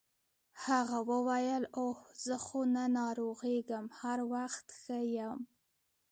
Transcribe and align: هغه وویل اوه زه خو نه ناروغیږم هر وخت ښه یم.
هغه 0.65 0.97
وویل 1.11 1.63
اوه 1.81 1.97
زه 2.25 2.35
خو 2.45 2.59
نه 2.75 2.83
ناروغیږم 2.97 3.85
هر 3.99 4.19
وخت 4.33 4.65
ښه 4.81 4.99
یم. 5.17 5.39